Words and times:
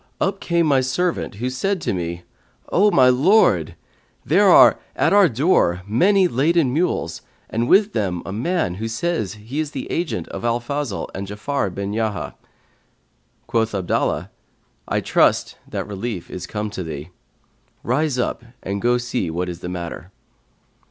up 0.19 0.39
came 0.39 0.65
my 0.65 0.81
servant, 0.81 1.35
who 1.35 1.47
said 1.47 1.79
to 1.79 1.93
me, 1.93 2.23
O 2.71 2.89
my 2.89 3.07
lord, 3.09 3.75
there 4.25 4.49
are 4.49 4.79
at 4.95 5.13
our 5.13 5.29
door 5.29 5.83
many 5.85 6.27
laden 6.27 6.73
mules 6.73 7.21
and 7.51 7.67
with 7.69 7.93
them 7.93 8.23
a 8.25 8.31
man, 8.33 8.73
who 8.81 8.87
says 8.87 9.35
he 9.35 9.59
is 9.59 9.69
the 9.69 9.85
agent 9.91 10.27
of 10.29 10.43
Al 10.43 10.59
Fazl 10.59 11.05
and 11.13 11.27
Ja'afar 11.27 11.71
bin 11.75 11.93
Yahya.' 11.93 12.33
Quoth 13.45 13.75
Abdallah, 13.75 14.31
I 14.87 15.01
trust 15.01 15.59
that 15.67 15.85
relief 15.85 16.31
is 16.31 16.47
come 16.47 16.71
to 16.71 16.81
thee: 16.81 17.09
rise 17.83 18.17
up 18.17 18.43
and 18.63 18.81
go 18.81 18.97
see 18.97 19.29
what 19.29 19.49
is 19.49 19.59
the 19.59 19.69
matter.' 19.69 20.09